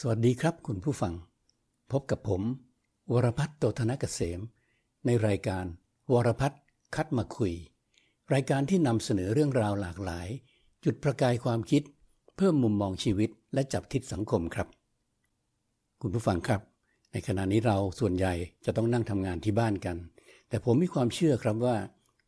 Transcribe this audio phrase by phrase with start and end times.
[0.00, 1.14] สวัสดีครับคุณผู้ฟัง
[1.92, 2.42] พบกับผม
[3.12, 4.40] วรพัฒน์โตธนกเกษม
[5.06, 5.64] ในรายการ
[6.12, 6.62] วรพัฒน์
[6.94, 7.52] คัดมาคุย
[8.32, 10.28] รายการที่นำเสนอเรื่องราวหลากหลาย
[10.84, 11.82] จุดประกายความคิด
[12.36, 14.68] เพิ่มมุมมองชีวิตและจับทิศสังคมครับ
[16.00, 16.60] คุณผู้ฟังครับ
[17.12, 19.96] ในขณะนี้เราส่วนใหญ่จะต้องนั่งทำงานที่บ้านกัน
[20.48, 21.76] แต่ผมมีความเชื่อครับว่า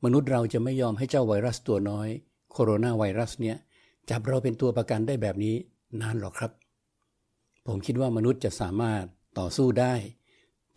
[0.05, 2.08] มนุษย์เราจะไม่ยอมให้เจ้าไวรัสตัวน้อย
[2.52, 3.56] โคโรนาไวรัสเนี้ย
[4.10, 5.55] จับเราเป็นตัวประกันได้แบบนี้
[6.02, 6.52] นานหรอกครับ
[7.68, 9.04] ผมคิดว่ามนุษย์จะสามารถ
[9.38, 9.95] ต่อสู้ได้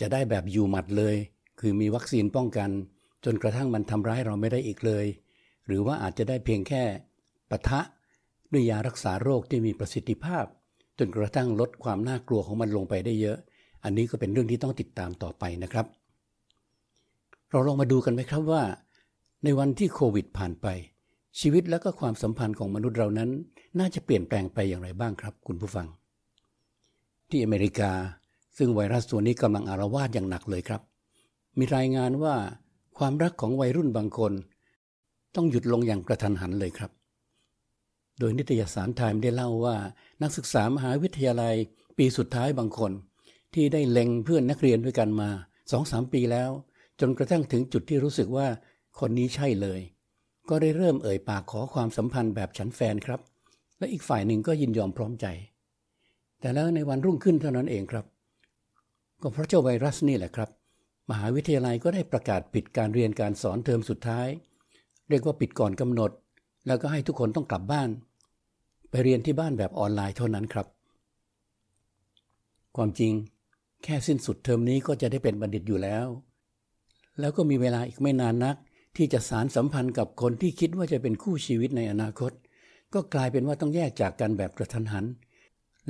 [0.01, 1.15] จะได้แบบอยู่หมัดเลย
[1.59, 2.69] คือมีวัคซีนป้องกัน
[3.25, 5.05] จนกระทั่งมันทำร้ายเราไม่ได้อีกเลย
[5.65, 6.83] หรือว่าอาจจะได้เพียงแค่
[7.49, 7.81] ปะทะ
[8.51, 10.45] ด้วยยารักษาโรคที่มีประสิทธิภาพ
[10.99, 13.37] จนกระทั่งลดความน่ากลัวของมันลงไปได้เยอะ
[13.83, 15.85] อันนี้ก็เป็นเรื่องที่ต้องติดตามต่อไปนะครับ
[17.51, 18.63] เราลองมาดูกันไหมครับว่า
[19.43, 20.67] ในวันที่โควิดผ่านไป
[21.39, 23.29] ชีวิตและก็ความสัมพันธ์ของมนุษย์เรานั้น
[23.79, 25.87] น่าจะเปลี่ยนแปลงไปอย่างไรบ้างครับ คุณผู้ฟัง
[27.31, 27.91] ที่อเมริกา
[28.57, 30.81] ซึ่งไวรัสตัวนี้กำลังอารวาสอย่างหนักเลยครับ
[31.57, 32.35] มีรายงานว่า
[32.97, 34.33] ความรักของวัยรุ่นบางคน
[35.35, 36.91] ต้องหยุดลงอย่างกระทันหันเลยครับ
[38.19, 39.75] โดยนิตยสารไทม์ได้เล่าว่า
[40.21, 41.55] นักศึกษามหาวิทยาลัย
[41.97, 42.91] ปีสุดท้ายบางคน
[43.53, 45.29] ที่ได้เล็งเพื่อนนักเรียนด้วยกันมา
[45.71, 46.49] สองสามปีแล้ว
[46.99, 48.47] จนกระทั่งถึงจุดที่รู้สึกว่า
[48.99, 49.81] คนนี้ใช่เลย
[50.49, 53.19] ก็ได้เริ่มเอ่ยปากขอความสัมพันธ์แบบฉันแฟนครับ
[53.77, 55.25] และอีกฝ่ายหนึ่งก็ยินยอมพร้อมใจ
[56.41, 58.05] แต่แล้วในวันรุ่งขึ้นเท่านั้นเองครับ
[59.21, 60.49] ก็เพราะเจ้าไวรัสนี่แหละครับ
[61.09, 64.27] มหาวิทยาลัยก็ได้ประกาศปิดการเรียนการสอนเทอมสุดท้าย
[65.09, 66.11] เรียกว่าปิดก่อนกำหนด
[66.67, 67.89] แล้วก็ให้ทุกคนต้องกลับบ้าน
[68.89, 70.67] ไปเรียนที่บ้านแบบออนไลน์เท่านั้นครับ
[72.75, 73.13] ความจริง
[73.83, 76.05] แค่สิ้นสุดเทอมนี้ก็จะได้เป็นบัณฑิตอยู่แล้ว
[77.19, 78.55] แล้วก็มีเวลาอีกไม่นานนัก
[78.97, 82.31] ที่จะสารสัมพันธ์กับคนที่คิดว่าจะเป็นคู่ชีวิตในอนาคต
[82.93, 85.05] ก็กลายเป็นว่าต้องแยกจากกันแบบกระทันหัน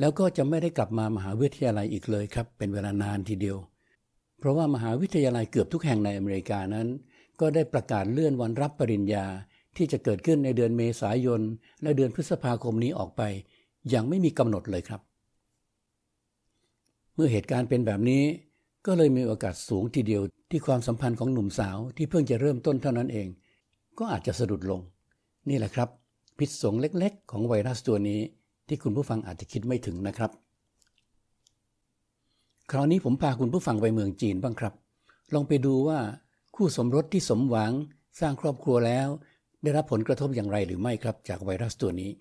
[0.02, 3.58] แล้วก็จะไม่ได้กลับมามหาวิทยาลัยอีกเลยครับ เป็นเวลานานทีเดียว
[4.40, 6.88] เพราะว่ามหาวิทยาลัยเกือบทุกแห่งในอเมริกานั้น
[7.40, 9.26] ก็ได้ประกาศเลื่อนวันรับปริญญา
[9.78, 11.42] ที่จะเกิดขึ้นในเดือนเมษายน
[11.82, 13.22] และเดือนพฤษภาคมนี้ออกไป
[13.90, 15.02] อย่างไม่มีกำหนดเลยครับ
[17.16, 18.24] เมื่อเหตุการณ์เป็นแบบนี้
[18.86, 23.28] ก็เลยมีโอกาสสูงทีเดียวที่ความสัมพันธ์ของหนุ่มสาวที่เพิ่งจะเริ่มต้นเท่านั้นเอง
[24.00, 24.82] ก็อาจจะสะดุดลง
[25.50, 25.90] นี่แหละครับ
[26.38, 28.22] พิษสงเล็กๆ ของไวรัสตัวนี้
[28.72, 30.32] ที่คุณผู้ฟังอาจจะคิดไม่ถึงนะครับ
[32.72, 34.74] คราวนี้ผมพาคุณผู้ฟังไปเมืองจีนบ้างครับ
[35.34, 36.00] ลองไปดูว่า
[36.56, 37.72] คู่สมรสที่สมหวัง
[38.20, 39.08] สร้างครอบครัวแล้ว
[39.64, 42.12] ได้รับผลกระทบอย่างไรหรือไม่ครับ จากไวรัสตัวนี้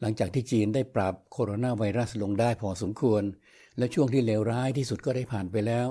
[0.00, 3.22] หลังจากที่จีนได้ปราบโคโรนาไวรัสลงได้พอสมควร
[3.78, 5.88] และช่วงที่เลวร้ายที่สุดก็ได้ผ่านไปแล้ว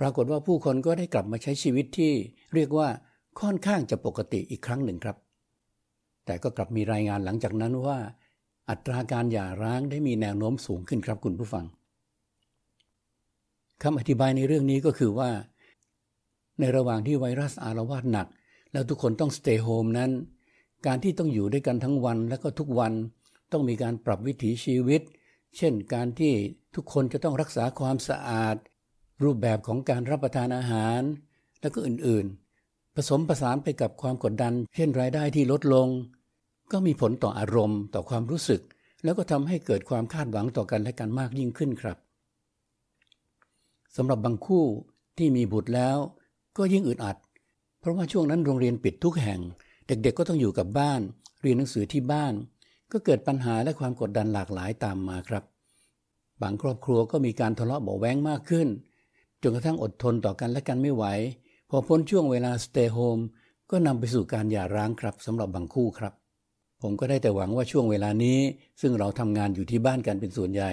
[0.00, 2.12] ปรากฏว่าผู้คนก็ได้กลับมาใช้ชีวิตที่
[2.54, 2.88] เรียกว่า
[3.40, 5.16] ค่อนข้างจะปกติอีกครั้งหนึ่งครับ
[6.26, 7.98] แต่ก็กลับมีรายงานหลังจากนั้นว่า
[8.70, 11.64] อัตราการหย่าร้างได้มีแนวโน้มสูงขึ้นครับคุณผู้ฟัง
[13.82, 15.30] คำอธิบายในเรื่องนี้ก็คือว่า
[16.60, 18.26] ในระหว่างที่ไวรัสอารวาสหนัก
[18.72, 20.10] แล้วทุกคนต้อง stay home นั้น
[20.86, 22.92] การที่ต้องอยู่ด้วยกันทั้งวันและก็ทุกวัน
[23.52, 25.02] ต้องมีการปรับวิถีชีวิต
[25.56, 26.32] เช่นการที่
[26.74, 28.56] ทุกคนจะต้องรักษาความสะอาด
[29.22, 31.00] รูปแบบของการรับประทานอาหาร
[31.60, 35.88] และก็อื่นๆ ผสมผสานไปกับความกดดัน เช่นรายได้ที่ลดลง
[36.72, 38.60] ก็มีผลต่ออารมณ์ต่อความรู้สึก
[39.04, 41.98] แล้วก็ทำให้เกิดความคาดหวังต่อกันและกันมากยิ่งขึ้นครับ
[43.96, 44.64] สำหรับบางคู่
[45.18, 45.96] ที่มีบุตรแล้ว
[46.58, 47.16] ก็ยิ่งอึดอัด
[47.80, 49.40] เพราะว่าช่วงนั้นโรงเรียนปิดทุกแห่ง
[49.86, 51.00] เด็กๆก็ต้องอยู่กับบ้าน
[51.42, 52.34] เรียนหนังสือที่บ้าน
[52.92, 55.44] ก็เกิดปัญหาและความกดดันหลากหลายตามมาครับ
[56.42, 58.68] บางครอบครัวก็มีการทะเลาะเบาแว้งมากขึ้น
[59.42, 61.04] จนกระทั่งอดทนต่อกันและกันไม่ไหว
[61.70, 63.22] พอพ้นช่วงเวลา stay home
[63.70, 66.12] ก็นำไปสู่การหย่าร้างครับสำหรับบางคู่ครับ
[66.82, 68.38] ผมก็ได้แต่หวังว่าช่วงเวลานี้
[68.80, 70.72] ซึ่งเราทำงานอยู่ที่บ้านกันเป็นส่วนใหญ่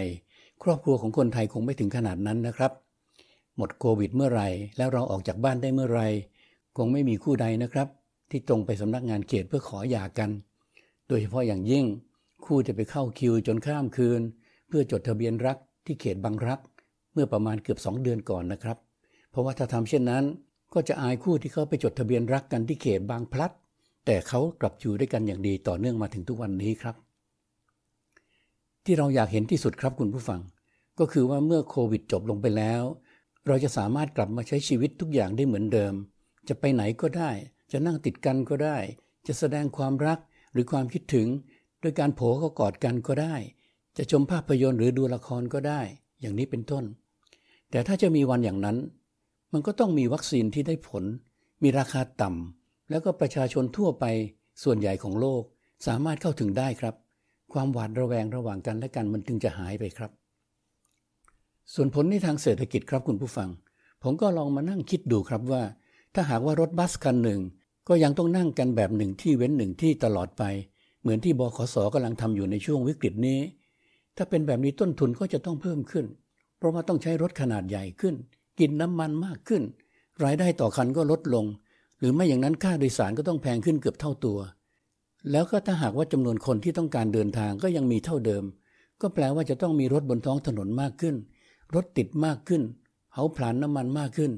[0.63, 2.71] ครอบครัวของคนไทยคงไม่ถึงขนาดนั้นนะครับ
[3.57, 4.47] หมดโควิดเมื่อไหร่
[4.77, 6.07] แล้วเราออกจากบ้านได้เมื่อไหร่
[6.77, 7.87] คงไม่มีคู่ใดนะครับ
[8.29, 10.29] ที่ตรงไปสำนักงานเขตเพื่อขอหย่ากัน
[11.07, 11.85] โดยเฉพาะอย่างยิ่ง
[12.45, 14.21] คู่จะไปเข้าคิวจนข้ามคืน
[14.67, 16.59] เพื่อจดทะเบียนรักที่เขตบางรัก
[17.13, 18.77] เมื่อประมาณเกือบสองเดือนก่อนนะครับ
[19.31, 20.23] เพราะว่าถ้าทำเช่นนั้น
[20.73, 23.51] ก็จะอายคู่ที่เขาไปจดทะเบียนรักกันที่เขตบางพลัด
[24.09, 26.95] แต่เขากลับอยู่ด้วยกันอย่างดีต่อเนื่องมาถึงทุกวันนี้ครับ
[28.85, 30.41] ที่เราอยากเห็นที่สุดครับคุณผู้ฟัง
[30.99, 32.83] ก็คือว่าเมื่อโควิดจบลงไปแล้ว
[33.47, 35.93] เราจะสามารถกลับมาใช้ชีวิตทุกอย่างได้เหมือนเดิม
[36.47, 37.31] จะไปไหนก็ได้
[37.71, 38.77] จะนั่งติดกันก็ได้
[39.27, 40.19] จะแสดงความรัก
[40.51, 41.27] หรือความคิดถึง
[41.81, 43.35] โดยการโผล่เข้ากอดกันก็ได้
[43.97, 45.81] จะชมภาพยนตร์หรือดูละครก็ได้
[46.19, 46.83] อย่างนี้เป็นต้น
[47.71, 48.77] แต่ถ้าจะมีวันอย่างนั้น
[49.53, 51.03] มันก็ต้องมีวัคซีนที่ได้ผล
[51.63, 54.05] มีราคาต่ำ แล้วก็ประชาชนทั่วไป
[54.63, 55.43] ส่วนใหญ่ของโลก
[55.87, 56.95] สามารถเข้าถึงได้ครับ
[57.53, 60.11] ความหวาดระแวงระหว่างกันและกันมันจึงจะหายไปครับ
[61.73, 63.49] ส่วนผลในทางเศรษฐกิจครับคุณผู้ฟัง
[64.03, 65.63] ผมก็ลองมานั่งคิดดูครับว่า
[66.13, 67.41] ถ้าหากว่ารถบัสคันหนึ่ง
[67.87, 70.43] ก็ยังต้องนั่งกันแบบหนึ่งที่เว้นหนึ่งที่ตลอดไป
[71.01, 73.39] เหมือนที่บขสกำลังทำอยู่ในช่วงวิกฤตนี้
[74.17, 76.05] ถ้าเป็นแบบนี้ต้นทุนก็จะต้องเพิ่มขึ้น
[76.57, 78.15] เพราะว่าต้องใช้รถขนาดใหญ่ขึ้น
[78.59, 79.63] กินน้ำมันมากขึ้น
[80.23, 81.45] รายได้ต่อคันก็ลดลง
[81.99, 84.39] หรือไม่อย่างนั้นค่าโดยสารก็ต้องแพงขึ้นเกือบเท่าตัว
[85.31, 88.43] แล้วก็ถ้าหากว่าจำนวนคนที่ต้องการเดินทางก็ยังมีเท่าเดิม
[89.01, 91.15] ก็แปลว่าจะต้องมีรถบนท้องถนนมากขึ้น
[91.75, 92.61] รถติดมากขึ้น
[93.11, 94.31] เผาผลาญน้ำมันมากขึ้น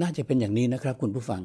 [0.00, 1.42] น่าจะเป็นอย่างนี้นะครับคุณผู้ฟัง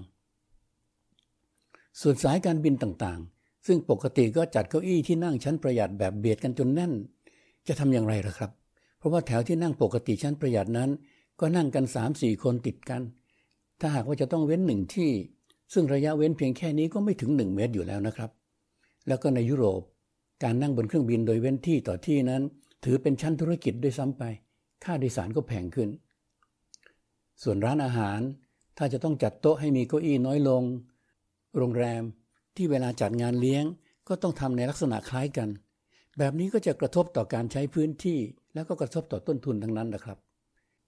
[2.02, 6.92] ส่วนสายการบินต่างๆ ซึ่งปกติก็จัดเก้าอี้ที่นั่งชั้นประหยัดแบบเบียดกันจนแน่น
[7.68, 8.52] จะทำอย่างไรล่ะครับ
[8.98, 10.90] เพราะว่าแถวที่นั่งปกติชั้นประหยัดนั้น
[11.40, 13.02] ก็นั่งกัน3-4คนติดกัน
[13.80, 15.10] ถ้าหากว่าจะต้องเว้นหนึ่งที่
[15.74, 18.32] ซึ่งระยะเว้นเพียงแค่นี้ก็ไม่ถึง 1 เมตรอยู่แล้วนะครับ
[19.08, 19.82] แล้วก็ในยุโรป
[20.44, 22.42] การนั่งบนเครื่องบินโดยเว้นที่ต่อที่นั้น
[22.84, 24.24] ถือเป็นชั้นธุรกิจด้วยซ้ำไป
[24.84, 25.90] ค่าโดยสารก็แพงขึ้น
[27.44, 28.20] ส่วนร้านอาหาร
[28.78, 30.64] ถ้าจะต้องจัดโต๊ะให้มีเก้าอี้น้อยลง
[31.58, 32.04] โรงแรม
[32.56, 33.64] ที่เวลาจัดงานเลี้ยง
[34.08, 35.50] ก็ต้องทำในลักษณะคล้ายกัน
[36.18, 38.20] แบบนี้ก็จะกระทบต่อการใช้พื้นที่
[38.54, 40.18] แล้วก็กระทบต่อต้นทุนทั้งนั้นนะครับ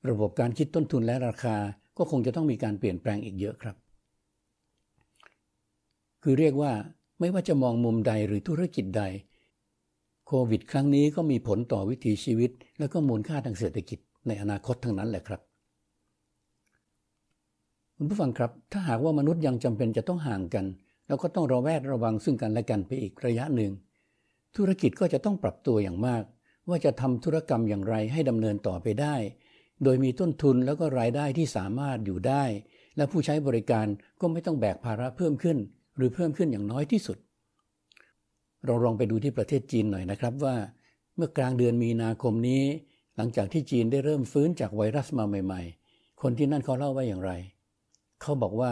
[0.09, 1.55] ระบบการคิดต้นทุนและราคา
[1.97, 3.75] ก็คงจะต้องมีการเปลี่ยนแปลงอีกเยอะครับ
[6.27, 6.73] คือเรียกว่า
[7.19, 9.03] ไม่ว่าจะมองมุมใดหรือธุรกิจใด
[10.27, 15.41] โควิด ครั้งนี้ก็มีผลต่อวิถีชีวิต และก็มูลค่าทางเศรษฐกิจในอนาคตทั้งนั้นแหละครับ
[17.95, 20.65] คุณผู้ฟังครับ ถ้าหากว่ามนุษย์ยังจำเป็นจะต้องห่างกัน
[21.07, 23.71] แล้วก็ต้องระแวดระวังซึ่งกันและกันไปอีกระยะหนึ่ง
[24.55, 26.23] ธุรกิจก็จะต้องปรับตัวอย่างมาก
[26.69, 29.15] ว่าจะทำธุรกรรมอย่างไรให้ดำเนินต่อไปได้
[29.83, 32.43] โดยมีต้นทุนแล้วก็รายได้ที่สามารถอยู่ได้
[32.97, 33.85] และผู้ใช้บริการ
[34.21, 35.57] ก็ไม่ต้องแบกภาระเพิ่มขึ้น
[35.97, 37.17] หรือเพิ่มขึ้นอย่างน้อยที่สุด
[38.65, 40.55] เราลองไปดูที่ประเทศจีนหน่อยนะครับว่า
[41.15, 42.63] เมื่อกลางเดือนมีนาคมนี้
[43.15, 45.61] หลังจากที่จีนได้เริ่มฟื้นจากไวรัสมาใหม่
[45.91, 47.31] ๆ คนที่นั่นเขาเล่าว่าอย่างไร
[48.21, 48.71] เขาบอกว่า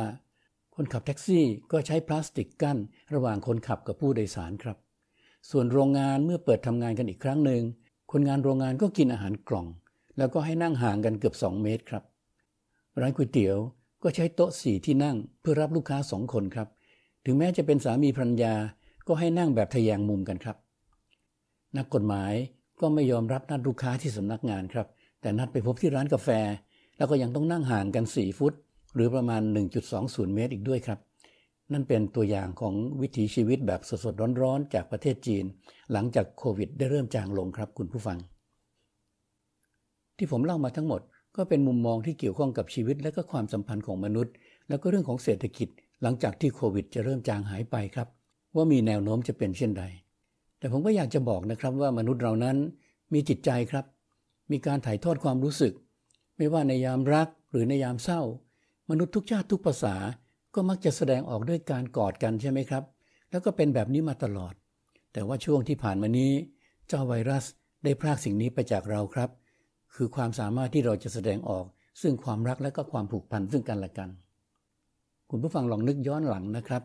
[0.75, 2.77] คนขับแท็กซี่ก็ใช้พลาสติกกั้น
[3.13, 4.77] ระหว่างคนขับกับผู้โดยสารครับ
[5.51, 7.61] ส่วนโรงงานเมื่อเปิดทำงานกันอีกครั้งหนึ่ง
[8.11, 9.67] คนงานโรงงานก็กินอาหารกล่อง
[10.17, 12.03] แล้วก็ให้นั่งห่างกันเกือบ 2 เมตรครับ
[13.01, 13.57] ร้านก๋วยเตี๋ยว
[14.03, 16.67] ก็ใช้โต๊ะสี่ที่นั่งเพื่อรับลูกค้าสองคนครับ
[17.25, 18.53] ถึงแม้จะเป็นสามีภรรยา
[19.07, 20.57] ก็ให้นั่งแบบทะแยงมุมกันครับ
[21.77, 22.33] นักกฎหมาย
[22.81, 24.87] ก็ไม่ยอมรับนัดลูกค้าที่สำนักงานครับ
[25.21, 26.29] แต่นัดไปพบที่ร้านกาแฟ
[26.97, 28.53] แล้วก็ยังต้องนั่งห่างกัน 4 ฟุต
[28.95, 29.41] หรือประมาณ
[29.89, 30.99] 1.20 เมตรอีกด้วยครับ
[31.71, 35.43] นั่นเป็นตัวอย่างของวิถีชีวิตแบบสดๆร้อนๆจากประเทศจีน
[35.91, 38.17] หลังจากโควิด ได้เริ่มจางลงครับคุณผู้ฟัง
[40.17, 41.01] ที่ผมเล่ามาทั้งหมด
[41.35, 44.33] ก็เป็นมุมมองที่เกี่ยวข้องกับชีวิตและก็ความสัมพันธ์ของมนุษย์
[44.69, 45.69] แล้วก็เรื่องของเศรษฐกิจ
[46.03, 48.07] หลังจากที่โควิดจะเริ่มจางหายไปครับ
[48.55, 49.83] ว่ามีแนวโน้มจะเป็นเช่นใด
[50.59, 52.57] แต่ผมก็อยากจะบอกนะครับว่ามนุษย์เรานั้น
[53.13, 53.85] มีจิตใจครับ
[54.51, 55.73] มีการถ่ายทอดความรู้สึก
[56.37, 58.21] ไม่ว่าในยามรักหรือในยามเศร้า
[58.89, 59.95] มนุษย์ทุกชาติทุกภาษา
[60.55, 62.83] ก็มักจะแสดงออกด้วยการกอดกันใช่ไหมครับ
[63.29, 64.53] แล้วก็เป็นแบบนี้มาตลอด
[65.13, 66.31] แต่ว่าช่วงที่ผ่านมานี้
[66.87, 67.45] เจ้าไวรัส
[67.83, 69.29] ได้พรากสิ่งนี้ไปจากเราครับ
[69.95, 71.65] คือความสามารถที่เราจะแสดงออก
[72.01, 74.09] ซึ่งความรักและก็ความผูกพันซึ่งกันและกัน
[75.35, 76.83] คุณผู้ฟังลองนึกย้อนหลังนะครับ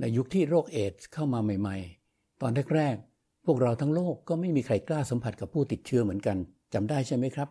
[0.00, 1.76] ในยุคที่โรคเอดส์เข้ามาใหม่
[2.08, 6.36] ๆ ตอนแรกๆพวกเราทั้งโลกก็ไม่มีใครกล้าสัมผัสกับผู้ติดเชื้อเหมือนกัน
[6.74, 7.48] จำได้ใช่ไหมครับ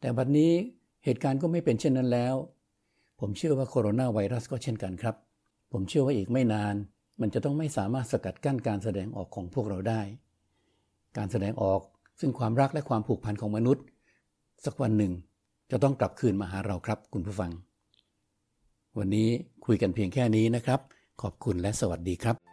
[0.00, 0.52] แต่บัดนี้
[1.04, 2.34] เหตุการณ์ก็ไม่เป็นเช่นนั้นแล้ว
[3.20, 5.16] ผมเชื่อว่าโคโรนาไวรัสก็เช่นกันครับ
[5.72, 6.74] ผมเชื่อว่าอีกไม่นาน
[7.20, 10.00] มันจะต้องไม่สามารถสกัดกั้นการแสดงออกของพวกเราได้
[11.16, 11.80] การแสดงออก
[12.20, 13.84] ซึ่งความรักและความผูกพันของมนุษย์
[14.64, 15.12] สักวันหนึ่ง
[15.70, 17.52] จะต้องกลับคืนมาหาเราครับ คุณผู้ฟัง
[18.98, 19.28] วันนี้
[19.66, 20.80] คุยกันเพียงแค่นี้นะครับ
[21.22, 22.49] ขอบคุณและสวัสดีครับ